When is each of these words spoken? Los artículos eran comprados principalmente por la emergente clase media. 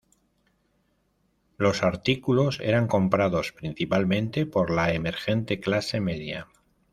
Los 1.59 1.83
artículos 1.83 2.59
eran 2.59 2.87
comprados 2.87 3.51
principalmente 3.51 4.47
por 4.47 4.71
la 4.71 4.95
emergente 4.95 5.59
clase 5.59 5.99
media. 5.99 6.47